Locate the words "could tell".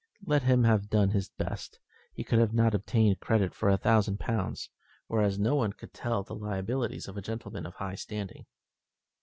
5.73-6.23